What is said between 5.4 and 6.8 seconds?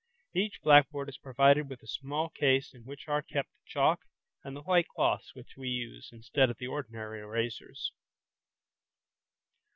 we use instead of the